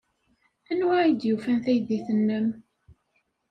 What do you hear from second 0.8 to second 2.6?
ay d-yufan taydit-nnem?